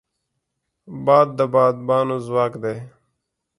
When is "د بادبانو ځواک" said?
1.37-2.53